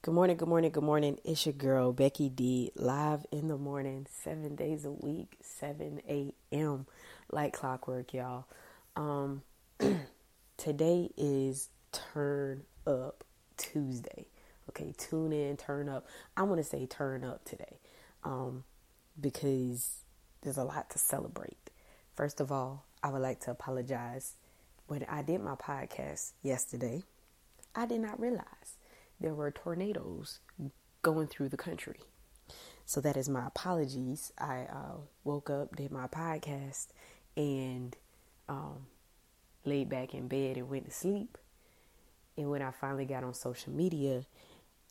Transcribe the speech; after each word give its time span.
Good 0.00 0.14
morning, 0.14 0.36
good 0.36 0.48
morning, 0.48 0.70
good 0.70 0.84
morning. 0.84 1.18
It's 1.24 1.44
your 1.44 1.54
girl, 1.54 1.92
Becky 1.92 2.28
D, 2.28 2.70
live 2.76 3.26
in 3.32 3.48
the 3.48 3.58
morning, 3.58 4.06
seven 4.08 4.54
days 4.54 4.84
a 4.84 4.92
week, 4.92 5.36
7 5.42 6.00
a.m., 6.08 6.86
like 7.32 7.52
clockwork, 7.52 8.14
y'all. 8.14 8.44
Um, 8.94 9.42
today 10.56 11.10
is 11.16 11.70
Turn 11.90 12.62
Up 12.86 13.24
Tuesday. 13.56 14.28
Okay, 14.68 14.94
tune 14.96 15.32
in, 15.32 15.56
turn 15.56 15.88
up. 15.88 16.06
I 16.36 16.44
want 16.44 16.58
to 16.60 16.64
say 16.64 16.86
turn 16.86 17.24
up 17.24 17.44
today 17.44 17.80
um, 18.22 18.62
because 19.20 20.04
there's 20.42 20.58
a 20.58 20.64
lot 20.64 20.90
to 20.90 20.98
celebrate. 20.98 21.70
First 22.14 22.40
of 22.40 22.52
all, 22.52 22.84
I 23.02 23.10
would 23.10 23.22
like 23.22 23.40
to 23.40 23.50
apologize. 23.50 24.34
When 24.86 25.04
I 25.08 25.22
did 25.22 25.40
my 25.40 25.56
podcast 25.56 26.34
yesterday, 26.40 27.02
I 27.74 27.84
did 27.84 28.00
not 28.00 28.20
realize 28.20 28.77
there 29.20 29.34
were 29.34 29.50
tornadoes 29.50 30.40
going 31.02 31.26
through 31.26 31.48
the 31.48 31.56
country. 31.56 32.00
So 32.86 33.00
that 33.02 33.16
is 33.16 33.28
my 33.28 33.46
apologies. 33.46 34.32
I 34.38 34.66
uh, 34.70 34.96
woke 35.24 35.50
up, 35.50 35.76
did 35.76 35.90
my 35.90 36.06
podcast, 36.06 36.88
and 37.36 37.94
um, 38.48 38.86
laid 39.64 39.88
back 39.88 40.14
in 40.14 40.28
bed 40.28 40.56
and 40.56 40.70
went 40.70 40.86
to 40.86 40.90
sleep. 40.90 41.36
And 42.36 42.50
when 42.50 42.62
I 42.62 42.70
finally 42.70 43.04
got 43.04 43.24
on 43.24 43.34
social 43.34 43.72
media 43.72 44.24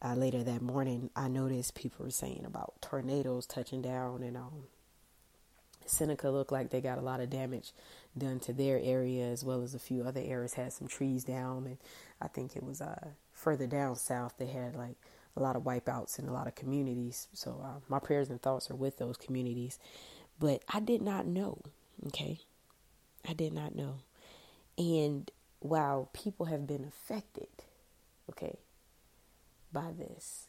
uh, 0.03 0.13
later 0.13 0.43
that 0.43 0.61
morning, 0.61 1.09
I 1.15 1.27
noticed 1.27 1.73
people 1.73 2.05
were 2.05 2.11
saying 2.11 2.43
about 2.45 2.81
tornadoes 2.81 3.45
touching 3.47 3.81
down, 3.81 4.21
and 4.21 4.37
um, 4.37 4.63
Seneca 5.89 6.29
looked 6.29 6.51
like 6.51 6.69
they 6.69 6.81
got 6.81 6.97
a 6.97 7.01
lot 7.01 7.19
of 7.19 7.29
damage 7.29 7.71
done 8.17 8.39
to 8.41 8.53
their 8.53 8.79
area, 8.81 9.25
as 9.25 9.43
well 9.43 9.61
as 9.61 9.73
a 9.73 9.79
few 9.79 10.03
other 10.03 10.21
areas 10.23 10.53
had 10.53 10.73
some 10.73 10.87
trees 10.87 11.23
down, 11.23 11.65
and 11.65 11.77
I 12.21 12.27
think 12.27 12.55
it 12.55 12.63
was 12.63 12.81
uh, 12.81 13.09
further 13.31 13.67
down 13.67 13.95
south, 13.95 14.33
they 14.37 14.47
had 14.47 14.75
like 14.75 14.95
a 15.35 15.41
lot 15.41 15.55
of 15.55 15.63
wipeouts 15.63 16.19
in 16.19 16.27
a 16.27 16.33
lot 16.33 16.47
of 16.47 16.55
communities. 16.55 17.27
So 17.33 17.61
uh, 17.63 17.79
my 17.87 17.99
prayers 17.99 18.29
and 18.29 18.41
thoughts 18.41 18.71
are 18.71 18.75
with 18.75 18.97
those 18.97 19.17
communities. 19.17 19.77
But 20.39 20.63
I 20.67 20.79
did 20.79 21.01
not 21.01 21.27
know, 21.27 21.61
okay? 22.07 22.39
I 23.27 23.33
did 23.33 23.53
not 23.53 23.75
know. 23.75 23.99
And 24.77 25.29
while 25.59 26.09
people 26.13 26.47
have 26.47 26.67
been 26.67 26.83
affected, 26.83 27.47
okay, 28.29 28.57
by 29.71 29.91
this, 29.97 30.47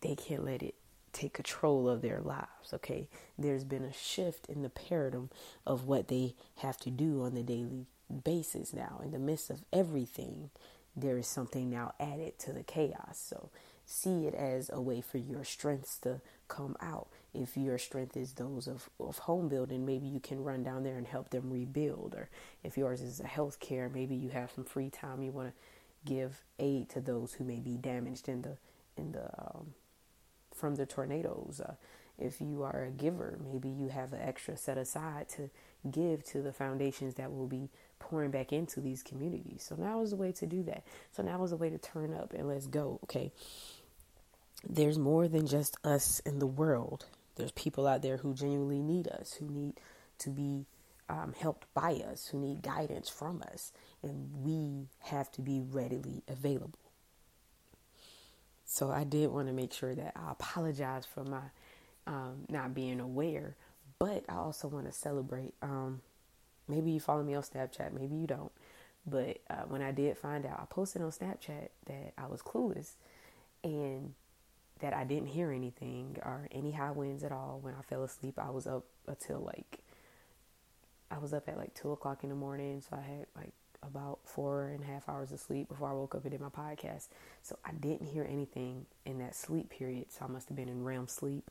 they 0.00 0.14
can't 0.14 0.44
let 0.44 0.62
it 0.62 0.74
take 1.14 1.32
control 1.32 1.88
of 1.88 2.02
their 2.02 2.20
lives, 2.20 2.72
okay? 2.72 3.08
There's 3.38 3.64
been 3.64 3.84
a 3.84 3.92
shift 3.92 4.46
in 4.46 4.62
the 4.62 4.68
paradigm 4.68 5.30
of 5.66 5.86
what 5.86 6.08
they 6.08 6.34
have 6.56 6.78
to 6.80 6.90
do 6.90 7.22
on 7.22 7.34
the 7.34 7.42
daily 7.42 7.86
basis 8.24 8.72
now 8.72 9.00
in 9.02 9.12
the 9.12 9.18
midst 9.18 9.50
of 9.50 9.64
everything 9.72 10.50
there 10.96 11.18
is 11.18 11.26
something 11.26 11.70
now 11.70 11.92
added 11.98 12.38
to 12.40 12.52
the 12.52 12.62
chaos. 12.62 13.18
So 13.18 13.50
see 13.86 14.26
it 14.26 14.34
as 14.34 14.70
a 14.72 14.80
way 14.80 15.00
for 15.00 15.18
your 15.18 15.44
strengths 15.44 15.98
to 15.98 16.20
come 16.48 16.76
out. 16.80 17.08
If 17.32 17.56
your 17.56 17.78
strength 17.78 18.16
is 18.16 18.34
those 18.34 18.68
of, 18.68 18.88
of 19.00 19.18
home 19.18 19.48
building, 19.48 19.84
maybe 19.84 20.06
you 20.06 20.20
can 20.20 20.44
run 20.44 20.62
down 20.62 20.84
there 20.84 20.96
and 20.96 21.06
help 21.06 21.30
them 21.30 21.50
rebuild. 21.50 22.14
Or 22.16 22.28
if 22.62 22.76
yours 22.78 23.00
is 23.00 23.20
a 23.20 23.24
healthcare, 23.24 23.92
maybe 23.92 24.14
you 24.14 24.30
have 24.30 24.52
some 24.52 24.64
free 24.64 24.90
time. 24.90 25.22
You 25.22 25.32
want 25.32 25.48
to 25.48 25.54
give 26.08 26.42
aid 26.58 26.90
to 26.90 27.00
those 27.00 27.34
who 27.34 27.44
may 27.44 27.58
be 27.58 27.76
damaged 27.76 28.28
in 28.28 28.42
the 28.42 28.56
in 28.96 29.10
the 29.10 29.24
um, 29.24 29.74
from 30.54 30.76
the 30.76 30.86
tornadoes. 30.86 31.60
Uh, 31.64 31.74
if 32.18 32.40
you 32.40 32.62
are 32.62 32.84
a 32.84 32.90
giver, 32.90 33.38
maybe 33.44 33.68
you 33.68 33.88
have 33.88 34.12
an 34.12 34.20
extra 34.20 34.56
set 34.56 34.78
aside 34.78 35.28
to 35.30 35.50
give 35.90 36.24
to 36.26 36.42
the 36.42 36.52
foundations 36.52 37.14
that 37.14 37.32
will 37.32 37.48
be 37.48 37.68
pouring 37.98 38.30
back 38.30 38.52
into 38.52 38.80
these 38.80 39.02
communities. 39.02 39.64
So 39.68 39.74
now 39.74 40.00
is 40.02 40.10
the 40.10 40.16
way 40.16 40.32
to 40.32 40.46
do 40.46 40.62
that. 40.64 40.84
So 41.12 41.22
now 41.22 41.42
is 41.42 41.50
the 41.50 41.56
way 41.56 41.70
to 41.70 41.78
turn 41.78 42.14
up 42.14 42.32
and 42.32 42.48
let's 42.48 42.66
go. 42.66 43.00
Okay. 43.04 43.32
There's 44.68 44.98
more 44.98 45.28
than 45.28 45.46
just 45.46 45.76
us 45.84 46.20
in 46.20 46.38
the 46.38 46.46
world. 46.46 47.06
There's 47.36 47.52
people 47.52 47.86
out 47.86 48.02
there 48.02 48.18
who 48.18 48.32
genuinely 48.32 48.80
need 48.80 49.08
us, 49.08 49.34
who 49.34 49.46
need 49.46 49.74
to 50.18 50.30
be 50.30 50.66
um, 51.08 51.34
helped 51.38 51.66
by 51.74 51.94
us, 51.94 52.28
who 52.28 52.38
need 52.38 52.62
guidance 52.62 53.08
from 53.08 53.42
us, 53.52 53.72
and 54.02 54.30
we 54.42 54.86
have 55.00 55.30
to 55.32 55.42
be 55.42 55.60
readily 55.60 56.22
available. 56.28 56.78
So 58.64 58.90
I 58.90 59.04
did 59.04 59.30
want 59.30 59.48
to 59.48 59.52
make 59.52 59.72
sure 59.72 59.94
that 59.94 60.12
I 60.16 60.32
apologize 60.32 61.04
for 61.06 61.24
my 61.24 61.42
um, 62.06 62.44
not 62.48 62.74
being 62.74 63.00
aware, 63.00 63.56
but 63.98 64.24
I 64.28 64.36
also 64.36 64.68
want 64.68 64.86
to 64.86 64.92
celebrate. 64.92 65.54
Um, 65.62 66.00
maybe 66.68 66.90
you 66.90 67.00
follow 67.00 67.22
me 67.22 67.34
on 67.34 67.42
Snapchat, 67.42 67.92
maybe 67.92 68.16
you 68.16 68.26
don't. 68.26 68.52
But 69.06 69.38
uh, 69.50 69.64
when 69.68 69.82
I 69.82 69.92
did 69.92 70.16
find 70.16 70.46
out, 70.46 70.60
I 70.60 70.64
posted 70.68 71.02
on 71.02 71.10
Snapchat 71.10 71.68
that 71.86 72.14
I 72.16 72.26
was 72.26 72.40
clueless 72.40 72.92
and 73.62 74.14
that 74.80 74.94
I 74.94 75.04
didn't 75.04 75.28
hear 75.28 75.50
anything 75.50 76.16
or 76.22 76.48
any 76.50 76.72
high 76.72 76.90
winds 76.90 77.22
at 77.22 77.32
all. 77.32 77.58
When 77.62 77.74
I 77.74 77.82
fell 77.82 78.02
asleep, 78.02 78.38
I 78.38 78.50
was 78.50 78.66
up 78.66 78.84
until 79.06 79.40
like, 79.40 79.80
I 81.10 81.18
was 81.18 81.34
up 81.34 81.48
at 81.48 81.58
like 81.58 81.74
two 81.74 81.92
o'clock 81.92 82.22
in 82.22 82.30
the 82.30 82.34
morning. 82.34 82.80
So 82.80 82.96
I 82.96 83.02
had 83.02 83.26
like 83.36 83.52
about 83.86 84.20
four 84.24 84.68
and 84.68 84.82
a 84.82 84.86
half 84.86 85.08
hours 85.08 85.32
of 85.32 85.40
sleep 85.40 85.68
before 85.68 85.88
I 85.88 85.92
woke 85.92 86.14
up 86.14 86.22
and 86.22 86.30
did 86.30 86.40
my 86.40 86.48
podcast. 86.48 87.08
So 87.42 87.58
I 87.64 87.72
didn't 87.72 88.06
hear 88.06 88.26
anything 88.28 88.86
in 89.04 89.18
that 89.18 89.34
sleep 89.34 89.70
period. 89.70 90.06
So 90.10 90.24
I 90.24 90.28
must 90.28 90.48
have 90.48 90.56
been 90.56 90.68
in 90.68 90.84
REM 90.84 91.08
sleep. 91.08 91.50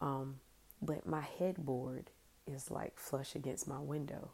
Um, 0.00 0.36
but 0.80 1.06
my 1.06 1.22
headboard 1.38 2.10
is 2.46 2.70
like 2.70 2.98
flush 2.98 3.34
against 3.34 3.68
my 3.68 3.78
window. 3.78 4.30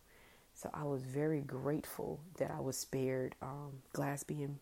So 0.54 0.70
I 0.72 0.84
was 0.84 1.02
very 1.02 1.40
grateful 1.40 2.20
that 2.38 2.50
I 2.50 2.60
was 2.60 2.76
spared 2.76 3.34
um, 3.42 3.82
glass 3.92 4.22
being 4.22 4.60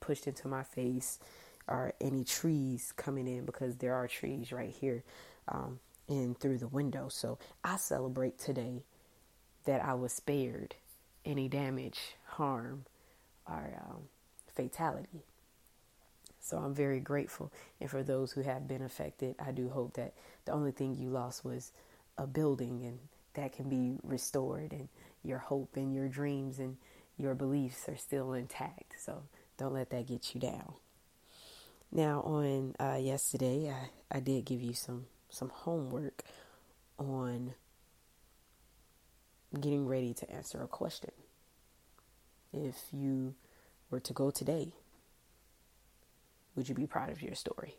pushed 0.00 0.26
into 0.26 0.48
my 0.48 0.62
face 0.62 1.18
or 1.66 1.94
any 2.00 2.24
trees 2.24 2.92
coming 2.96 3.26
in 3.26 3.44
because 3.44 3.76
there 3.76 3.94
are 3.94 4.06
trees 4.06 4.52
right 4.52 4.70
here 4.70 5.02
um, 5.48 5.80
in 6.08 6.34
through 6.34 6.58
the 6.58 6.68
window. 6.68 7.08
So 7.08 7.38
I 7.64 7.76
celebrate 7.76 8.38
today 8.38 8.84
that 9.64 9.84
I 9.84 9.94
was 9.94 10.12
spared 10.12 10.76
any 11.24 11.48
damage, 11.48 12.16
harm, 12.24 12.84
or 13.48 13.78
um, 13.88 14.02
fatality. 14.54 15.24
So 16.40 16.58
I'm 16.58 16.74
very 16.74 17.00
grateful. 17.00 17.52
And 17.80 17.88
for 17.88 18.02
those 18.02 18.32
who 18.32 18.42
have 18.42 18.66
been 18.66 18.82
affected, 18.82 19.36
I 19.38 19.52
do 19.52 19.68
hope 19.68 19.94
that 19.94 20.14
the 20.44 20.52
only 20.52 20.72
thing 20.72 20.96
you 20.96 21.08
lost 21.08 21.44
was 21.44 21.72
a 22.18 22.26
building 22.26 22.82
and 22.84 22.98
that 23.34 23.52
can 23.52 23.68
be 23.68 23.98
restored 24.02 24.72
and 24.72 24.88
your 25.22 25.38
hope 25.38 25.76
and 25.76 25.94
your 25.94 26.08
dreams 26.08 26.58
and 26.58 26.76
your 27.16 27.34
beliefs 27.34 27.88
are 27.88 27.96
still 27.96 28.32
intact. 28.32 28.94
So 28.98 29.22
don't 29.56 29.72
let 29.72 29.90
that 29.90 30.08
get 30.08 30.34
you 30.34 30.40
down. 30.40 30.74
Now 31.92 32.20
on 32.22 32.74
uh, 32.80 32.98
yesterday, 33.00 33.70
I, 33.70 34.16
I 34.16 34.20
did 34.20 34.44
give 34.44 34.62
you 34.62 34.74
some 34.74 35.06
some 35.30 35.48
homework 35.48 36.24
on 36.98 37.54
getting 39.60 39.86
ready 39.86 40.14
to 40.14 40.30
answer 40.30 40.62
a 40.62 40.66
question. 40.66 41.10
If 42.52 42.76
you 42.92 43.34
were 43.90 44.00
to 44.00 44.12
go 44.12 44.30
today, 44.30 44.72
would 46.54 46.68
you 46.68 46.74
be 46.74 46.86
proud 46.86 47.10
of 47.10 47.22
your 47.22 47.34
story? 47.34 47.76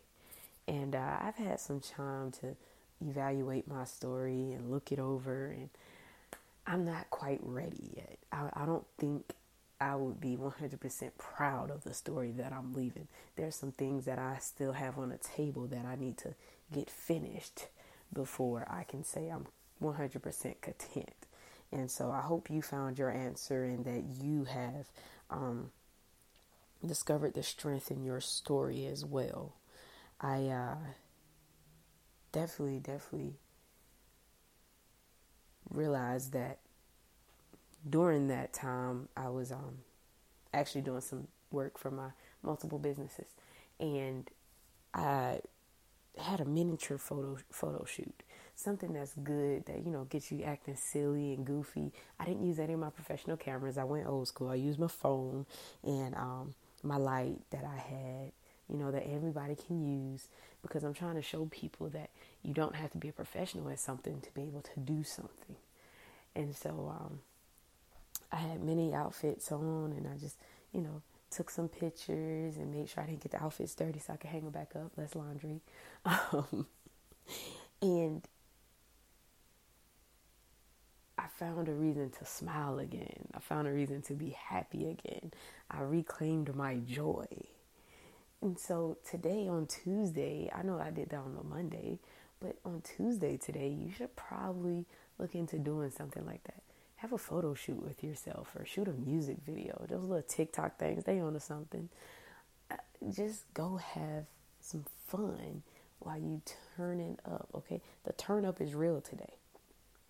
And 0.67 0.95
uh, 0.95 1.17
I've 1.21 1.35
had 1.35 1.59
some 1.59 1.79
time 1.79 2.31
to 2.41 2.55
evaluate 3.01 3.67
my 3.67 3.83
story 3.85 4.53
and 4.53 4.71
look 4.71 4.91
it 4.91 4.99
over, 4.99 5.47
and 5.47 5.69
I'm 6.65 6.85
not 6.85 7.09
quite 7.09 7.39
ready 7.43 7.91
yet. 7.95 8.17
I, 8.31 8.49
I 8.53 8.65
don't 8.65 8.85
think 8.97 9.33
I 9.81 9.95
would 9.95 10.21
be 10.21 10.37
100% 10.37 11.11
proud 11.17 11.69
of 11.69 11.83
the 11.83 11.93
story 11.93 12.31
that 12.31 12.53
I'm 12.53 12.73
leaving. 12.73 13.07
There's 13.35 13.55
some 13.55 13.73
things 13.73 14.05
that 14.05 14.17
I 14.17 14.37
still 14.39 14.71
have 14.71 14.97
on 14.97 15.09
the 15.09 15.17
table 15.17 15.67
that 15.67 15.85
I 15.85 15.95
need 15.95 16.17
to 16.19 16.35
get 16.73 16.89
finished 16.89 17.67
before 18.13 18.65
I 18.69 18.83
can 18.83 19.03
say 19.03 19.27
I'm 19.29 19.47
100% 19.81 20.61
content. 20.61 21.22
And 21.73 21.89
so 21.89 22.11
I 22.11 22.21
hope 22.21 22.51
you 22.51 22.61
found 22.61 22.99
your 22.99 23.09
answer 23.09 23.63
and 23.63 23.83
that 23.85 24.03
you 24.23 24.43
have 24.43 24.91
um, 25.31 25.71
discovered 26.85 27.33
the 27.33 27.41
strength 27.41 27.89
in 27.89 28.03
your 28.03 28.21
story 28.21 28.85
as 28.85 29.03
well. 29.03 29.53
I 30.21 30.47
uh, 30.49 30.75
definitely, 32.31 32.79
definitely 32.79 33.33
realized 35.71 36.31
that 36.33 36.59
during 37.89 38.27
that 38.27 38.53
time 38.53 39.09
I 39.17 39.29
was 39.29 39.51
um, 39.51 39.79
actually 40.53 40.81
doing 40.81 41.01
some 41.01 41.27
work 41.51 41.79
for 41.79 41.89
my 41.89 42.09
multiple 42.43 42.77
businesses, 42.77 43.27
and 43.79 44.29
I 44.93 45.39
had 46.19 46.39
a 46.39 46.45
miniature 46.45 46.99
photo 46.99 47.37
photo 47.51 47.83
shoot, 47.85 48.21
something 48.55 48.93
that's 48.93 49.13
good 49.15 49.65
that 49.65 49.83
you 49.85 49.91
know 49.91 50.05
gets 50.05 50.31
you 50.31 50.43
acting 50.43 50.75
silly 50.75 51.33
and 51.33 51.45
goofy. 51.45 51.91
I 52.19 52.25
didn't 52.25 52.45
use 52.45 52.59
any 52.59 52.73
of 52.73 52.79
my 52.79 52.89
professional 52.89 53.37
cameras. 53.37 53.77
I 53.77 53.83
went 53.83 54.07
old 54.07 54.27
school. 54.27 54.49
I 54.49 54.55
used 54.55 54.79
my 54.79 54.87
phone 54.87 55.45
and 55.83 56.15
um, 56.15 56.55
my 56.83 56.97
light 56.97 57.39
that 57.51 57.63
I 57.63 57.77
had, 57.77 58.31
you 58.69 58.77
know, 58.77 58.91
that 58.91 59.07
everybody 59.09 59.55
can 59.55 59.81
use 59.81 60.27
because 60.61 60.83
I'm 60.83 60.93
trying 60.93 61.15
to 61.15 61.21
show 61.21 61.45
people 61.45 61.89
that 61.89 62.09
you 62.43 62.53
don't 62.53 62.75
have 62.75 62.91
to 62.91 62.97
be 62.97 63.09
a 63.09 63.13
professional 63.13 63.69
at 63.69 63.79
something 63.79 64.21
to 64.21 64.31
be 64.33 64.43
able 64.43 64.61
to 64.61 64.79
do 64.79 65.03
something. 65.03 65.55
And 66.35 66.55
so 66.55 66.93
um, 66.99 67.19
I 68.31 68.37
had 68.37 68.63
many 68.63 68.93
outfits 68.93 69.51
on 69.51 69.93
and 69.95 70.07
I 70.07 70.17
just, 70.17 70.37
you 70.71 70.81
know, 70.81 71.01
took 71.29 71.49
some 71.49 71.67
pictures 71.67 72.57
and 72.57 72.71
made 72.71 72.89
sure 72.89 73.03
I 73.03 73.07
didn't 73.07 73.21
get 73.21 73.31
the 73.31 73.43
outfits 73.43 73.73
dirty 73.75 73.99
so 73.99 74.13
I 74.13 74.17
could 74.17 74.29
hang 74.29 74.41
them 74.43 74.51
back 74.51 74.71
up, 74.75 74.91
less 74.97 75.15
laundry. 75.15 75.61
Um, 76.33 76.67
and 77.81 78.27
I 81.23 81.27
found 81.27 81.69
a 81.69 81.73
reason 81.73 82.09
to 82.19 82.25
smile 82.25 82.79
again. 82.79 83.29
I 83.33 83.39
found 83.39 83.67
a 83.67 83.71
reason 83.71 84.01
to 84.03 84.13
be 84.13 84.31
happy 84.31 84.89
again. 84.89 85.31
I 85.71 85.81
reclaimed 85.81 86.53
my 86.53 86.75
joy. 86.75 87.27
And 88.41 88.59
so 88.59 88.97
today 89.09 89.47
on 89.47 89.67
Tuesday, 89.67 90.51
I 90.53 90.63
know 90.63 90.77
I 90.77 90.89
did 90.89 91.11
that 91.11 91.19
on 91.19 91.37
a 91.39 91.43
Monday, 91.47 91.99
but 92.41 92.57
on 92.65 92.81
Tuesday 92.81 93.37
today, 93.37 93.69
you 93.69 93.89
should 93.89 94.13
probably 94.17 94.85
look 95.17 95.33
into 95.33 95.57
doing 95.59 95.91
something 95.91 96.25
like 96.25 96.43
that. 96.43 96.61
Have 96.97 97.13
a 97.13 97.17
photo 97.17 97.53
shoot 97.53 97.81
with 97.81 98.03
yourself 98.03 98.53
or 98.57 98.65
shoot 98.65 98.89
a 98.89 98.93
music 98.93 99.37
video. 99.45 99.85
Those 99.87 100.03
little 100.03 100.21
TikTok 100.23 100.77
things, 100.77 101.05
they 101.05 101.21
own 101.21 101.39
something. 101.39 101.87
Uh, 102.69 102.75
just 103.09 103.45
go 103.53 103.77
have 103.77 104.25
some 104.59 104.83
fun 105.07 105.63
while 105.99 106.17
you 106.17 106.41
turning 106.75 107.17
up, 107.25 107.47
okay? 107.55 107.81
The 108.03 108.11
turn 108.11 108.43
up 108.43 108.59
is 108.59 108.75
real 108.75 108.99
today. 108.99 109.35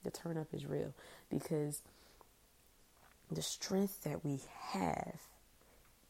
The 0.04 0.12
turn 0.12 0.38
up 0.38 0.48
is 0.54 0.66
real 0.66 0.94
because 1.30 1.82
the 3.32 3.42
strength 3.42 4.04
that 4.04 4.24
we 4.24 4.42
have 4.72 5.20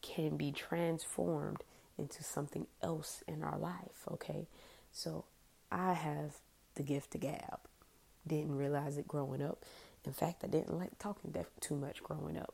can 0.02 0.36
be 0.36 0.52
transformed 0.52 1.64
into 1.98 2.24
something 2.24 2.68
else 2.82 3.24
in 3.28 3.44
our 3.44 3.58
life, 3.58 4.08
okay? 4.12 4.48
So 4.92 5.26
I 5.72 5.94
have 5.94 6.38
the 6.76 6.84
gift 6.84 7.12
to 7.12 7.18
gab. 7.18 7.60
Didn't 8.28 8.56
realize 8.56 8.98
it 8.98 9.08
growing 9.08 9.42
up. 9.42 9.64
In 10.06 10.14
fact, 10.14 10.44
I 10.44 10.48
didn't 10.48 10.78
like 10.78 10.98
talking 11.00 11.34
too 11.60 11.76
much 11.76 12.04
growing 12.04 12.38
up. 12.38 12.54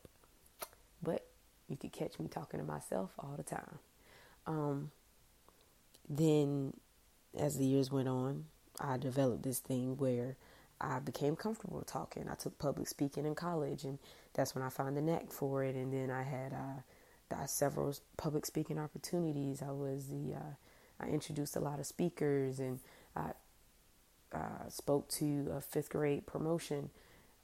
But 1.02 1.26
you 1.68 1.78
could 1.78 1.92
catch 1.92 2.20
me 2.20 2.28
talking 2.28 2.60
to 2.60 2.66
myself 2.66 3.12
all 3.18 3.36
the 3.38 3.44
time. 3.44 3.80
Um, 4.46 4.92
then, 6.10 6.74
as 7.38 7.58
the 7.58 7.66
years 7.66 7.92
went 7.92 8.08
on, 8.08 8.46
I 8.80 8.98
developed 8.98 9.44
this 9.44 9.60
thing 9.60 9.98
where 9.98 10.36
I 10.82 11.00
became 11.00 11.36
comfortable 11.36 11.82
talking. 11.82 12.30
I 12.30 12.36
took 12.36 12.58
public 12.58 12.88
speaking 12.88 13.26
in 13.26 13.36
college, 13.36 13.84
and 13.84 14.00
that's 14.34 14.56
when 14.56 14.64
I 14.64 14.70
found 14.70 14.96
the 14.96 15.02
knack 15.02 15.32
for 15.32 15.64
it. 15.64 15.76
And 15.76 15.92
then 15.92 16.10
I 16.10 16.24
had 16.24 16.54
uh, 16.54 17.46
several 17.46 17.94
public 18.18 18.46
speaking 18.46 18.80
opportunities. 18.80 19.62
I 19.62 19.72
was 19.72 20.08
the 20.08 20.36
uh, 20.36 20.56
I 21.02 21.08
introduced 21.08 21.56
a 21.56 21.60
lot 21.60 21.80
of 21.80 21.86
speakers, 21.86 22.60
and 22.60 22.80
I 23.16 23.32
uh, 24.34 24.70
spoke 24.70 25.10
to 25.10 25.52
a 25.56 25.62
fifth 25.62 25.90
grade 25.90 26.26
promotion 26.28 26.90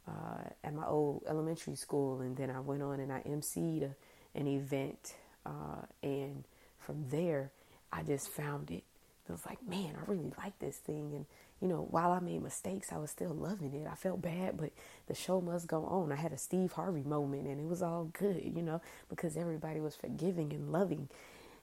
uh, 0.07 0.49
at 0.63 0.73
my 0.73 0.85
old 0.85 1.23
elementary 1.27 1.75
school, 1.75 2.21
and 2.21 2.37
then 2.37 2.49
I 2.49 2.59
went 2.59 2.83
on 2.83 2.99
and 2.99 3.11
I 3.11 3.21
emceed 3.21 3.83
a, 3.83 4.37
an 4.37 4.47
event, 4.47 5.15
uh, 5.45 5.85
and 6.03 6.43
from 6.79 7.05
there 7.09 7.51
I 7.91 8.03
just 8.03 8.27
found 8.29 8.71
it. 8.71 8.83
I 9.29 9.31
was 9.33 9.45
like, 9.45 9.67
man, 9.67 9.95
I 9.97 10.09
really 10.09 10.31
like 10.37 10.59
this 10.59 10.77
thing, 10.77 11.13
and 11.15 11.25
you 11.61 11.67
know, 11.67 11.87
while 11.89 12.11
I 12.11 12.19
made 12.19 12.43
mistakes, 12.43 12.91
I 12.91 12.97
was 12.97 13.11
still 13.11 13.33
loving 13.33 13.73
it. 13.73 13.87
I 13.89 13.95
felt 13.95 14.21
bad, 14.21 14.57
but 14.57 14.71
the 15.07 15.15
show 15.15 15.39
must 15.39 15.67
go 15.67 15.85
on. 15.85 16.11
I 16.11 16.15
had 16.15 16.33
a 16.33 16.37
Steve 16.37 16.73
Harvey 16.73 17.03
moment 17.03 17.47
and 17.47 17.59
it 17.59 17.65
was 17.65 17.81
all 17.81 18.05
good, 18.13 18.43
you 18.43 18.61
know, 18.61 18.81
because 19.09 19.37
everybody 19.37 19.79
was 19.79 19.95
forgiving 19.95 20.51
and 20.53 20.71
loving. 20.71 21.07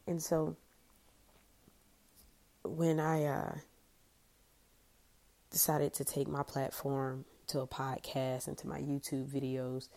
And 0.06 0.22
so 0.22 0.56
when 2.64 2.98
I 2.98 3.24
uh, 3.24 3.54
decided 5.50 5.92
to 5.94 6.04
take 6.04 6.26
my 6.26 6.42
platform 6.42 7.26
to 7.48 7.60
a 7.60 7.66
podcast 7.66 8.48
and 8.48 8.56
to 8.58 8.66
my 8.66 8.80
YouTube 8.80 9.26
videos, 9.26 9.88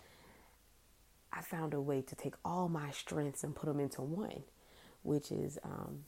I 1.32 1.42
found 1.42 1.74
a 1.74 1.82
way 1.82 2.02
to 2.02 2.16
take 2.16 2.36
all 2.44 2.68
my 2.68 2.92
strengths 2.92 3.44
and 3.44 3.56
put 3.56 3.68
them 3.68 3.80
into 3.80 4.02
one, 4.02 4.44
which 5.04 5.32
is 5.32 5.58
um, 5.64 6.04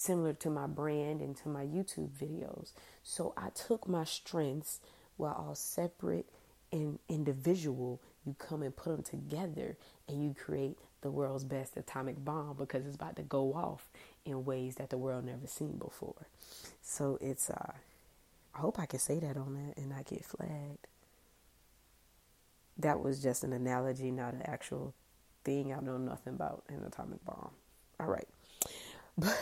similar 0.00 0.32
to 0.32 0.48
my 0.48 0.66
brand 0.66 1.20
and 1.20 1.36
to 1.36 1.48
my 1.48 1.62
YouTube 1.62 2.08
videos. 2.10 2.72
So 3.02 3.34
I 3.36 3.50
took 3.50 3.86
my 3.86 4.04
strengths 4.04 4.80
while 5.18 5.34
all 5.34 5.54
separate 5.54 6.26
and 6.72 6.98
individual, 7.08 8.00
you 8.24 8.34
come 8.38 8.62
and 8.62 8.74
put 8.74 8.96
them 8.96 9.02
together 9.02 9.76
and 10.08 10.24
you 10.24 10.34
create 10.34 10.78
the 11.02 11.10
world's 11.10 11.44
best 11.44 11.76
atomic 11.76 12.24
bomb 12.24 12.56
because 12.56 12.86
it's 12.86 12.94
about 12.94 13.16
to 13.16 13.22
go 13.22 13.52
off 13.52 13.90
in 14.24 14.44
ways 14.46 14.76
that 14.76 14.88
the 14.88 14.96
world 14.96 15.26
never 15.26 15.46
seen 15.46 15.76
before. 15.76 16.26
So 16.80 17.18
it's 17.20 17.50
uh 17.50 17.72
I 18.54 18.58
hope 18.58 18.78
I 18.78 18.86
can 18.86 19.00
say 19.00 19.18
that 19.18 19.36
on 19.36 19.52
that 19.54 19.76
and 19.76 19.90
not 19.90 20.06
get 20.06 20.24
flagged. 20.24 20.86
That 22.78 23.02
was 23.02 23.22
just 23.22 23.44
an 23.44 23.52
analogy, 23.52 24.10
not 24.10 24.32
an 24.32 24.42
actual 24.46 24.94
thing. 25.44 25.74
I 25.74 25.80
know 25.80 25.98
nothing 25.98 26.34
about 26.34 26.64
an 26.68 26.82
atomic 26.86 27.22
bomb. 27.24 27.50
All 27.98 28.06
right. 28.06 28.28
But 29.18 29.36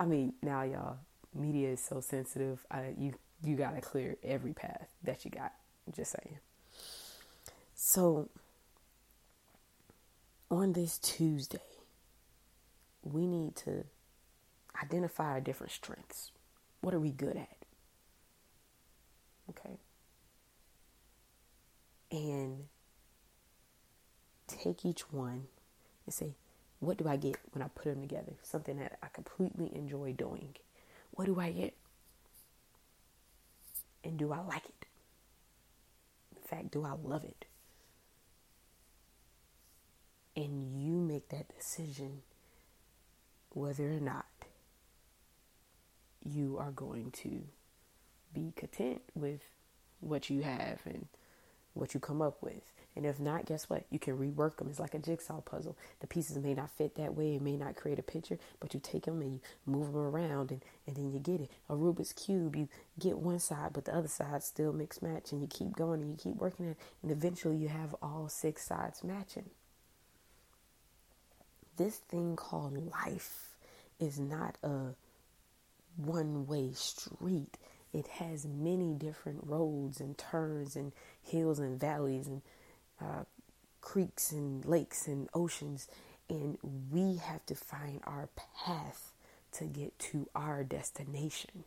I 0.00 0.06
mean, 0.06 0.32
now 0.42 0.62
y'all, 0.62 0.96
media 1.34 1.68
is 1.68 1.80
so 1.80 2.00
sensitive. 2.00 2.64
I, 2.70 2.94
you 2.98 3.12
you 3.44 3.54
gotta 3.54 3.82
clear 3.82 4.16
every 4.24 4.54
path 4.54 4.88
that 5.04 5.24
you 5.24 5.30
got. 5.30 5.52
Just 5.94 6.12
saying. 6.12 6.38
So 7.74 8.28
on 10.50 10.72
this 10.72 10.98
Tuesday, 10.98 11.58
we 13.02 13.26
need 13.26 13.56
to 13.56 13.84
identify 14.82 15.32
our 15.32 15.40
different 15.40 15.72
strengths. 15.72 16.30
What 16.80 16.94
are 16.94 17.00
we 17.00 17.10
good 17.10 17.36
at? 17.36 17.56
Okay. 19.50 19.78
And 22.10 22.64
take 24.46 24.84
each 24.84 25.12
one 25.12 25.46
and 26.06 26.14
say, 26.14 26.34
what 26.80 26.96
do 26.96 27.06
I 27.06 27.16
get 27.16 27.36
when 27.52 27.62
I 27.62 27.68
put 27.68 27.84
them 27.84 28.00
together? 28.00 28.32
Something 28.42 28.78
that 28.78 28.98
I 29.02 29.06
completely 29.12 29.70
enjoy 29.74 30.12
doing. 30.12 30.54
What 31.12 31.26
do 31.26 31.38
I 31.38 31.52
get? 31.52 31.74
And 34.02 34.18
do 34.18 34.32
I 34.32 34.40
like 34.40 34.64
it? 34.64 34.86
In 36.34 36.42
fact, 36.42 36.70
do 36.72 36.84
I 36.84 36.92
love 37.02 37.24
it? 37.24 37.44
And 40.34 40.82
you 40.82 40.92
make 40.92 41.28
that 41.28 41.54
decision 41.54 42.22
whether 43.50 43.90
or 43.90 44.00
not 44.00 44.26
you 46.24 46.56
are 46.58 46.70
going 46.70 47.10
to 47.10 47.42
be 48.32 48.52
content 48.56 49.02
with 49.14 49.40
what 50.00 50.30
you 50.30 50.42
have 50.42 50.78
and 50.86 51.08
what 51.74 51.94
you 51.94 52.00
come 52.00 52.20
up 52.22 52.42
with. 52.42 52.72
And 52.96 53.06
if 53.06 53.20
not, 53.20 53.46
guess 53.46 53.70
what? 53.70 53.84
You 53.90 53.98
can 53.98 54.18
rework 54.18 54.56
them. 54.56 54.68
It's 54.68 54.80
like 54.80 54.94
a 54.94 54.98
jigsaw 54.98 55.40
puzzle. 55.40 55.76
The 56.00 56.08
pieces 56.08 56.36
may 56.38 56.54
not 56.54 56.70
fit 56.70 56.96
that 56.96 57.14
way. 57.14 57.36
It 57.36 57.42
may 57.42 57.56
not 57.56 57.76
create 57.76 57.98
a 58.00 58.02
picture, 58.02 58.38
but 58.58 58.74
you 58.74 58.80
take 58.82 59.04
them 59.04 59.20
and 59.20 59.34
you 59.34 59.40
move 59.64 59.92
them 59.92 60.02
around 60.02 60.50
and, 60.50 60.62
and 60.86 60.96
then 60.96 61.12
you 61.12 61.20
get 61.20 61.40
it. 61.40 61.50
A 61.68 61.74
Rubik's 61.74 62.12
Cube, 62.12 62.56
you 62.56 62.68
get 62.98 63.18
one 63.18 63.38
side, 63.38 63.70
but 63.72 63.84
the 63.84 63.94
other 63.94 64.08
side 64.08 64.42
still 64.42 64.72
mix 64.72 65.00
match 65.02 65.30
and 65.30 65.40
you 65.40 65.46
keep 65.46 65.76
going 65.76 66.00
and 66.00 66.10
you 66.10 66.16
keep 66.16 66.36
working 66.36 66.66
it. 66.66 66.76
And 67.02 67.12
eventually 67.12 67.56
you 67.56 67.68
have 67.68 67.94
all 68.02 68.28
six 68.28 68.66
sides 68.66 69.04
matching. 69.04 69.50
This 71.76 71.96
thing 71.96 72.36
called 72.36 72.90
life 72.90 73.56
is 74.00 74.18
not 74.18 74.58
a 74.62 74.94
one 75.96 76.46
way 76.46 76.72
street 76.72 77.56
it 77.92 78.06
has 78.06 78.46
many 78.46 78.94
different 78.94 79.40
roads 79.44 80.00
and 80.00 80.16
turns 80.16 80.76
and 80.76 80.92
hills 81.22 81.58
and 81.58 81.80
valleys 81.80 82.26
and 82.26 82.42
uh, 83.00 83.24
creeks 83.80 84.32
and 84.32 84.64
lakes 84.64 85.06
and 85.06 85.28
oceans. 85.34 85.88
And 86.28 86.58
we 86.90 87.16
have 87.16 87.44
to 87.46 87.54
find 87.54 88.00
our 88.04 88.28
path 88.64 89.12
to 89.52 89.64
get 89.64 89.98
to 89.98 90.28
our 90.34 90.62
destination. 90.62 91.64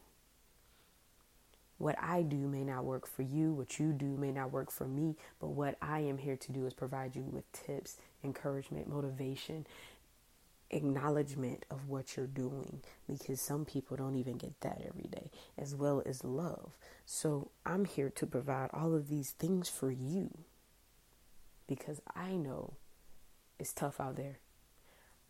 What 1.77 1.97
I 2.01 2.21
do 2.21 2.37
may 2.37 2.63
not 2.63 2.85
work 2.85 3.05
for 3.05 3.23
you, 3.23 3.51
what 3.51 3.77
you 3.77 3.91
do 3.91 4.05
may 4.05 4.31
not 4.31 4.53
work 4.53 4.71
for 4.71 4.87
me, 4.87 5.15
but 5.41 5.47
what 5.47 5.75
I 5.81 5.99
am 5.99 6.17
here 6.17 6.37
to 6.37 6.51
do 6.53 6.65
is 6.65 6.73
provide 6.73 7.13
you 7.15 7.23
with 7.23 7.51
tips, 7.51 7.97
encouragement, 8.23 8.87
motivation, 8.87 9.65
acknowledgement 10.73 11.65
of 11.69 11.87
what 11.87 12.17
you're 12.17 12.27
doing 12.27 12.81
because 13.07 13.39
some 13.39 13.63
people 13.63 13.95
don't 13.95 14.15
even 14.15 14.37
get 14.37 14.59
that 14.61 14.81
every 14.87 15.07
day, 15.09 15.29
as 15.57 15.75
well 15.75 16.01
as 16.05 16.23
love. 16.23 16.71
So 17.05 17.51
I'm 17.65 17.85
here 17.85 18.09
to 18.09 18.25
provide 18.25 18.69
all 18.73 18.95
of 18.95 19.07
these 19.07 19.31
things 19.31 19.69
for 19.69 19.91
you 19.91 20.29
because 21.67 22.01
I 22.15 22.31
know 22.31 22.73
it's 23.59 23.73
tough 23.73 23.99
out 23.99 24.15
there. 24.15 24.39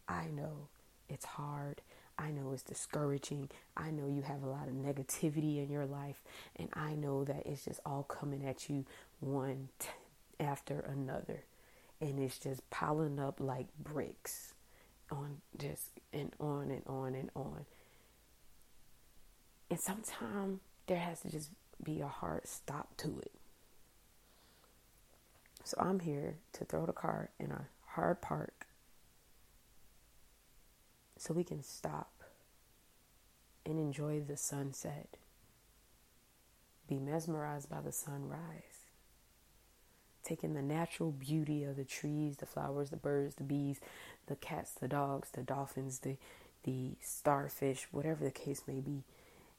I 0.08 0.28
know 0.28 0.68
it's 1.10 1.26
hard. 1.26 1.82
I 2.18 2.32
know 2.32 2.52
it's 2.54 2.64
discouraging. 2.64 3.50
I 3.76 3.90
know 3.92 4.08
you 4.08 4.22
have 4.22 4.44
a 4.44 4.50
lot 4.50 4.68
of 4.68 4.76
negativity 4.76 5.64
in 5.64 5.70
your 5.70 5.86
life. 5.86 6.22
And 6.56 6.70
I 6.74 6.94
know 6.96 7.24
that 7.24 7.46
it's 7.46 7.66
just 7.66 7.80
all 7.86 8.04
coming 8.04 8.46
at 8.46 8.70
you 8.70 8.86
one 9.20 9.70
t- 9.80 9.90
after 10.40 10.80
another. 10.80 11.44
And 12.00 12.20
it's 12.20 12.38
just 12.38 12.70
piling 12.70 13.20
up 13.20 13.40
like 13.40 13.68
bricks 13.82 14.53
on 15.14 15.38
just 15.58 15.90
and 16.12 16.34
on 16.40 16.72
and 16.72 16.84
on 16.88 17.16
and 17.16 17.30
on. 17.36 17.66
And 19.70 19.80
sometimes 19.80 20.60
there 20.88 21.00
has 21.00 21.22
to 21.22 21.30
just 21.32 21.50
be 21.84 22.02
a 22.02 22.08
hard 22.08 22.48
stop 22.48 22.96
to 22.98 23.20
it. 23.22 23.32
So 25.64 25.78
I'm 25.80 26.00
here 26.00 26.38
to 26.54 26.66
throw 26.66 26.86
the 26.86 26.94
car 26.94 27.30
in 27.40 27.52
a 27.52 27.68
hard 27.86 28.22
park 28.22 28.68
so 31.18 31.34
we 31.34 31.44
can 31.44 31.64
stop 31.64 32.24
and 33.66 33.80
enjoy 33.80 34.20
the 34.20 34.36
sunset, 34.36 35.16
be 36.88 37.00
mesmerized 37.00 37.70
by 37.70 37.80
the 37.80 37.94
sunrise, 37.94 38.83
taking 40.36 40.54
the 40.56 40.62
natural 40.62 41.12
beauty 41.12 41.64
of 41.64 41.76
the 41.76 41.84
trees, 41.84 42.38
the 42.38 42.46
flowers, 42.46 42.90
the 42.90 42.98
birds, 42.98 43.36
the 43.36 43.44
bees, 43.44 43.80
the 44.26 44.36
cats, 44.36 44.72
the 44.72 44.88
dogs, 44.88 45.30
the 45.34 45.44
dolphins, 45.44 46.00
the 46.00 46.18
the 46.64 46.96
starfish, 47.02 47.88
whatever 47.92 48.24
the 48.24 48.32
case 48.32 48.64
may 48.68 48.80
be, 48.80 49.04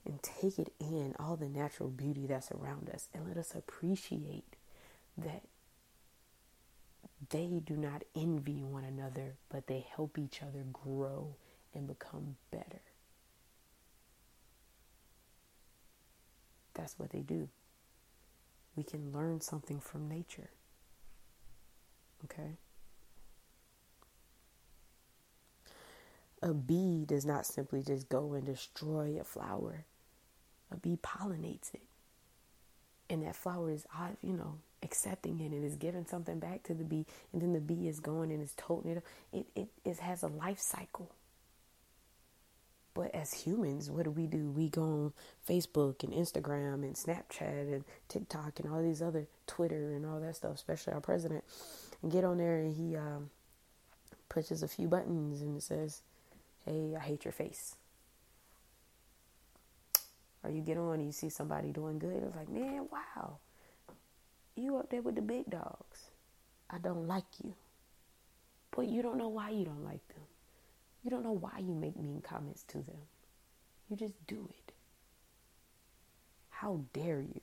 and 0.07 0.23
take 0.23 0.59
it 0.59 0.73
in 0.81 1.15
all 1.21 1.37
the 1.37 1.49
natural 1.49 1.91
beauty 1.91 2.27
that's 2.27 2.51
around 2.51 2.89
us 2.89 3.09
and 3.15 3.29
let 3.29 3.37
us 3.37 3.55
appreciate 3.55 4.57
that 5.19 5.43
they 7.31 7.61
do 7.65 7.77
not 7.77 8.03
envy 8.17 8.63
one 8.63 8.85
another, 8.85 9.35
but 9.51 9.67
they 9.67 9.87
help 9.95 10.19
each 10.19 10.43
other 10.43 10.65
grow 10.73 11.37
and 11.75 11.87
become 11.87 12.37
better. 12.51 12.81
That's 16.73 16.99
what 16.99 17.11
they 17.11 17.21
do. 17.21 17.49
We 18.77 18.83
can 18.83 19.13
learn 19.13 19.41
something 19.41 19.79
from 19.79 20.09
nature. 20.09 20.51
Okay? 22.25 22.57
A 26.43 26.53
bee 26.53 27.05
does 27.07 27.25
not 27.25 27.47
simply 27.47 27.83
just 27.83 28.09
go 28.09 28.35
and 28.35 28.45
destroy 28.45 29.17
a 29.19 29.25
flower. 29.25 29.87
A 30.71 30.77
bee 30.77 30.99
pollinates 31.03 31.73
it. 31.73 31.83
And 33.09 33.23
that 33.23 33.37
flower 33.37 33.71
is, 33.71 33.87
uh, 33.99 34.09
you 34.23 34.35
know, 34.35 34.59
accepting 34.83 35.41
it 35.41 35.53
and 35.53 35.65
is 35.65 35.77
giving 35.77 36.07
something 36.07 36.39
back 36.39 36.63
to 36.65 36.75
the 36.75 36.85
bee. 36.85 37.07
And 37.33 37.41
then 37.41 37.53
the 37.53 37.61
bee 37.61 37.89
is 37.89 38.01
going 38.01 38.31
and 38.31 38.43
is 38.43 38.53
toting 38.57 38.93
it. 38.93 39.05
It, 39.33 39.47
it, 39.55 39.69
it 39.85 39.99
has 39.99 40.23
a 40.23 40.29
life 40.29 40.59
cycle. 40.59 41.11
But 42.95 43.13
as 43.13 43.33
humans, 43.33 43.91
what 43.91 44.05
do 44.05 44.11
we 44.11 44.27
do? 44.29 44.51
We 44.51 44.69
go 44.69 44.83
on 44.83 45.13
Facebook 45.49 46.05
and 46.05 46.13
Instagram 46.13 46.75
and 46.85 46.95
Snapchat 46.95 47.73
and 47.75 47.85
TikTok 48.09 48.61
and 48.61 48.73
all 48.73 48.83
these 48.83 49.03
other 49.03 49.27
Twitter 49.49 49.93
and 49.93 50.07
all 50.07 50.21
that 50.21 50.37
stuff, 50.37 50.55
especially 50.55 50.93
our 50.93 51.01
president, 51.01 51.43
get 52.11 52.25
on 52.25 52.39
there 52.39 52.59
and 52.59 52.75
he 52.75 52.97
um, 52.97 53.31
pushes 54.29 54.63
a 54.63 54.69
few 54.69 54.89
buttons 54.89 55.43
and 55.43 55.57
it 55.57 55.63
says, 55.63 56.03
Hey, 56.65 56.95
I 56.97 57.01
hate 57.01 57.25
your 57.25 57.33
face. 57.33 57.77
Or 60.43 60.51
you 60.51 60.61
get 60.61 60.77
on 60.77 60.95
and 60.95 61.07
you 61.07 61.13
see 61.13 61.31
somebody 61.31 61.73
doing 61.73 61.99
good. 61.99 62.23
It's 62.23 62.37
like, 62.37 62.51
man, 62.51 62.87
wow. 62.91 63.39
You 64.57 64.77
up 64.77 64.91
there 64.91 65.03
with 65.03 65.15
the 65.15 65.23
big 65.23 65.49
dogs. 65.51 66.11
I 66.71 66.79
don't 66.79 67.07
like 67.07 67.25
you. 67.43 67.55
But 68.71 68.89
you 68.89 69.03
don't 69.03 69.19
know 69.19 69.29
why 69.29 69.51
you 69.51 69.65
don't 69.65 69.85
like 69.85 70.07
them. 70.09 70.25
You 71.03 71.11
don't 71.11 71.23
know 71.23 71.33
why 71.33 71.59
you 71.59 71.75
make 71.75 71.97
mean 71.97 72.23
comments 72.23 72.63
to 72.69 72.79
them. 72.79 72.97
You 73.89 73.97
just 73.97 74.15
do 74.27 74.49
it. 74.51 74.73
How 76.51 76.81
dare 76.93 77.21
you 77.21 77.41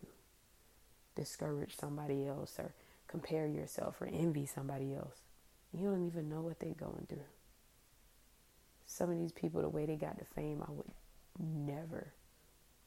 discourage 1.16 1.76
somebody 1.78 2.28
else 2.28 2.56
or 2.58 2.72
compare 3.12 3.46
yourself 3.46 4.02
or 4.02 4.08
envy 4.08 4.46
somebody 4.46 4.96
else? 4.96 5.22
You 5.74 5.86
don't 5.90 6.08
even 6.08 6.30
know 6.30 6.42
what 6.42 6.60
they're 6.60 6.74
going 6.74 7.06
through. 7.08 7.20
Some 8.86 9.12
of 9.12 9.18
these 9.18 9.32
people, 9.32 9.62
the 9.62 9.70
way 9.70 9.86
they 9.86 9.96
got 9.96 10.18
the 10.18 10.26
fame, 10.26 10.64
I 10.68 10.72
would 10.72 10.92
never 11.40 12.14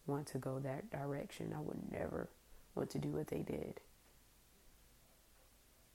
want 0.06 0.26
to 0.28 0.38
go 0.38 0.58
that 0.58 0.90
direction. 0.90 1.54
I 1.56 1.60
would 1.60 1.90
never 1.90 2.28
want 2.74 2.90
to 2.90 2.98
do 2.98 3.08
what 3.08 3.28
they 3.28 3.40
did. 3.40 3.80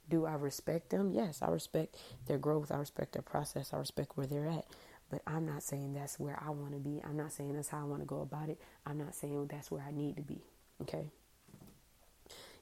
Do 0.09 0.25
I 0.25 0.33
respect 0.33 0.89
them? 0.89 1.11
Yes, 1.11 1.41
I 1.41 1.49
respect 1.49 1.95
their 2.25 2.39
growth. 2.39 2.71
I 2.71 2.77
respect 2.77 3.13
their 3.13 3.21
process. 3.21 3.73
I 3.73 3.77
respect 3.77 4.17
where 4.17 4.25
they're 4.25 4.47
at. 4.47 4.65
But 5.11 5.21
I'm 5.27 5.45
not 5.45 5.63
saying 5.63 5.93
that's 5.93 6.19
where 6.19 6.41
I 6.43 6.49
want 6.49 6.73
to 6.73 6.79
be. 6.79 7.01
I'm 7.03 7.17
not 7.17 7.31
saying 7.31 7.53
that's 7.53 7.69
how 7.69 7.81
I 7.81 7.83
want 7.83 8.01
to 8.01 8.07
go 8.07 8.21
about 8.21 8.49
it. 8.49 8.59
I'm 8.85 8.97
not 8.97 9.13
saying 9.13 9.47
that's 9.47 9.69
where 9.69 9.83
I 9.87 9.91
need 9.91 10.15
to 10.17 10.23
be. 10.23 10.41
Okay. 10.81 11.11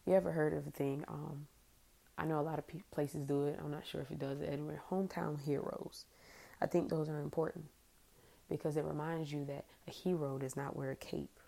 You 0.06 0.14
ever 0.14 0.32
heard 0.32 0.54
of 0.54 0.68
a 0.68 0.72
thing? 0.72 1.04
Um, 1.08 1.48
I 2.18 2.26
know 2.26 2.40
a 2.40 2.42
lot 2.42 2.60
of 2.60 2.66
places 2.92 3.24
do 3.24 3.46
it. 3.46 3.60
I'm 3.64 3.72
not 3.72 3.86
sure 3.86 4.02
if 4.02 4.12
it 4.12 4.20
does 4.20 4.42
it 4.42 4.50
anywhere. 4.52 4.82
Hometown 4.90 5.40
heroes. 5.40 6.06
I 6.62 6.66
think 6.66 6.90
those 6.90 7.10
are 7.10 7.20
important 7.20 7.66
because 8.50 8.78
it 8.78 8.84
reminds 8.84 9.32
you 9.32 9.46
that 9.46 9.66
a 9.88 9.92
hero 9.92 10.38
does 10.38 10.56
not 10.56 10.76
wear 10.76 10.92
a 10.92 10.96
cape. 10.96 11.40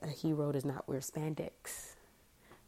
A 0.00 0.08
hero 0.08 0.52
does 0.52 0.64
not 0.64 0.88
wear 0.88 1.00
spandex 1.00 1.96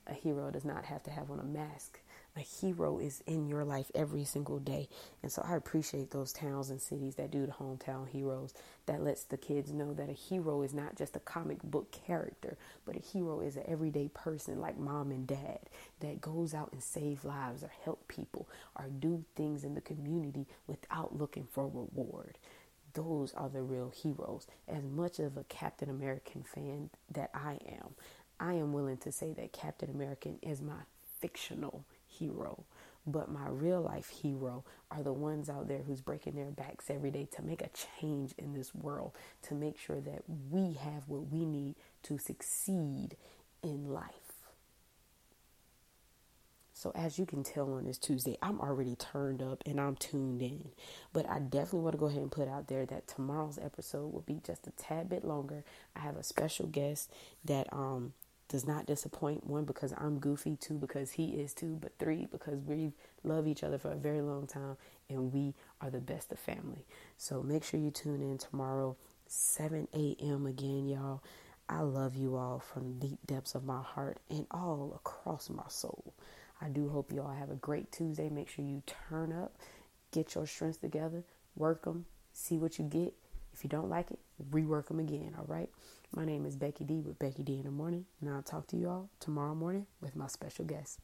a 0.06 0.14
hero 0.14 0.50
does 0.50 0.64
not 0.64 0.84
have 0.84 1.02
to 1.04 1.10
have 1.10 1.30
on 1.30 1.40
a 1.40 1.44
mask. 1.44 2.00
A 2.36 2.40
hero 2.40 2.98
is 2.98 3.22
in 3.26 3.46
your 3.46 3.64
life 3.64 3.92
every 3.94 4.24
single 4.24 4.58
day. 4.58 4.88
And 5.22 5.30
so 5.30 5.44
I 5.46 5.54
appreciate 5.54 6.10
those 6.10 6.32
towns 6.32 6.68
and 6.68 6.80
cities 6.82 7.14
that 7.14 7.30
do 7.30 7.46
the 7.46 7.52
hometown 7.52 8.08
heroes 8.08 8.54
that 8.86 9.04
lets 9.04 9.22
the 9.22 9.36
kids 9.36 9.72
know 9.72 9.94
that 9.94 10.08
a 10.08 10.14
hero 10.14 10.62
is 10.62 10.74
not 10.74 10.96
just 10.96 11.14
a 11.14 11.20
comic 11.20 11.62
book 11.62 11.92
character, 11.92 12.56
but 12.84 12.96
a 12.96 13.00
hero 13.00 13.38
is 13.38 13.56
an 13.56 13.62
everyday 13.68 14.08
person 14.08 14.60
like 14.60 14.76
mom 14.76 15.12
and 15.12 15.28
dad 15.28 15.60
that 16.00 16.20
goes 16.20 16.54
out 16.54 16.72
and 16.72 16.82
save 16.82 17.24
lives 17.24 17.62
or 17.62 17.70
help 17.84 18.08
people 18.08 18.48
or 18.76 18.86
do 18.88 19.24
things 19.36 19.62
in 19.62 19.74
the 19.74 19.80
community 19.80 20.46
without 20.66 21.16
looking 21.16 21.46
for 21.50 21.66
reward 21.66 22.36
those 22.94 23.34
are 23.34 23.48
the 23.48 23.62
real 23.62 23.90
heroes. 23.90 24.46
As 24.68 24.84
much 24.84 25.18
of 25.18 25.36
a 25.36 25.44
Captain 25.44 25.90
American 25.90 26.44
fan 26.44 26.90
that 27.10 27.30
I 27.34 27.58
am, 27.68 27.94
I 28.40 28.54
am 28.54 28.72
willing 28.72 28.98
to 28.98 29.12
say 29.12 29.32
that 29.32 29.52
Captain 29.52 29.90
American 29.90 30.38
is 30.42 30.62
my 30.62 30.82
fictional 31.20 31.84
hero. 32.18 32.64
But 33.06 33.30
my 33.30 33.48
real 33.48 33.82
life 33.82 34.08
hero 34.08 34.64
are 34.90 35.02
the 35.02 35.12
ones 35.12 35.50
out 35.50 35.68
there 35.68 35.82
who's 35.86 36.00
breaking 36.00 36.36
their 36.36 36.50
backs 36.50 36.88
every 36.88 37.10
day 37.10 37.28
to 37.36 37.42
make 37.42 37.60
a 37.60 37.68
change 38.00 38.32
in 38.38 38.54
this 38.54 38.74
world, 38.74 39.12
to 39.42 39.54
make 39.54 39.78
sure 39.78 40.00
that 40.00 40.22
we 40.50 40.72
have 40.74 41.06
what 41.06 41.30
we 41.30 41.44
need 41.44 41.74
to 42.04 42.18
succeed 42.18 43.16
in 43.62 43.92
life. 43.92 44.34
So, 46.72 46.92
as 46.94 47.18
you 47.18 47.24
can 47.24 47.42
tell 47.44 47.72
on 47.72 47.84
this 47.84 47.96
Tuesday, 47.96 48.36
I'm 48.42 48.60
already 48.60 48.96
turned 48.96 49.42
up 49.42 49.62
and 49.64 49.80
I'm 49.80 49.96
tuned 49.96 50.42
in. 50.42 50.70
But 51.12 51.28
I 51.28 51.38
definitely 51.38 51.80
want 51.80 51.94
to 51.94 51.98
go 51.98 52.06
ahead 52.06 52.20
and 52.20 52.30
put 52.30 52.48
out 52.48 52.68
there 52.68 52.84
that 52.84 53.06
tomorrow's 53.06 53.58
episode 53.58 54.12
will 54.12 54.24
be 54.26 54.40
just 54.44 54.66
a 54.66 54.70
tad 54.72 55.08
bit 55.08 55.24
longer. 55.24 55.64
I 55.96 56.00
have 56.00 56.16
a 56.16 56.22
special 56.22 56.66
guest 56.66 57.10
that 57.44 57.72
um 57.72 58.12
does 58.48 58.66
not 58.66 58.86
disappoint. 58.86 59.46
One, 59.46 59.64
because 59.64 59.92
I'm 59.96 60.18
goofy. 60.18 60.56
Two, 60.56 60.74
because 60.74 61.12
he 61.12 61.30
is 61.30 61.54
too. 61.54 61.78
But 61.80 61.92
three, 61.98 62.26
because 62.30 62.60
we 62.60 62.92
love 63.22 63.46
each 63.46 63.62
other 63.62 63.78
for 63.78 63.90
a 63.90 63.96
very 63.96 64.20
long 64.20 64.46
time 64.46 64.76
and 65.08 65.32
we 65.32 65.54
are 65.80 65.90
the 65.90 66.00
best 66.00 66.32
of 66.32 66.38
family. 66.38 66.84
So 67.16 67.42
make 67.42 67.64
sure 67.64 67.80
you 67.80 67.90
tune 67.90 68.22
in 68.22 68.38
tomorrow, 68.38 68.96
7 69.26 69.88
a.m. 69.94 70.46
again, 70.46 70.88
y'all. 70.88 71.22
I 71.68 71.80
love 71.80 72.14
you 72.14 72.36
all 72.36 72.58
from 72.58 72.84
the 72.84 73.06
deep 73.06 73.18
depths 73.26 73.54
of 73.54 73.64
my 73.64 73.82
heart 73.82 74.18
and 74.28 74.46
all 74.50 74.92
across 74.94 75.48
my 75.48 75.64
soul. 75.68 76.12
I 76.60 76.68
do 76.68 76.88
hope 76.88 77.12
you 77.12 77.22
all 77.22 77.32
have 77.32 77.50
a 77.50 77.56
great 77.56 77.90
Tuesday. 77.90 78.28
Make 78.28 78.48
sure 78.48 78.64
you 78.64 78.82
turn 79.08 79.32
up, 79.32 79.56
get 80.12 80.34
your 80.34 80.46
strengths 80.46 80.78
together, 80.78 81.24
work 81.56 81.84
them, 81.84 82.04
see 82.32 82.58
what 82.58 82.78
you 82.78 82.84
get. 82.84 83.14
If 83.52 83.64
you 83.64 83.70
don't 83.70 83.88
like 83.88 84.10
it, 84.10 84.18
rework 84.50 84.88
them 84.88 84.98
again, 84.98 85.34
all 85.38 85.46
right? 85.46 85.70
My 86.16 86.24
name 86.24 86.46
is 86.46 86.54
Becky 86.54 86.84
D 86.84 87.00
with 87.00 87.18
Becky 87.18 87.42
D 87.42 87.56
in 87.58 87.64
the 87.64 87.72
Morning, 87.72 88.04
and 88.20 88.30
I'll 88.30 88.40
talk 88.40 88.68
to 88.68 88.76
you 88.76 88.88
all 88.88 89.10
tomorrow 89.18 89.52
morning 89.52 89.86
with 90.00 90.14
my 90.14 90.28
special 90.28 90.64
guest. 90.64 91.00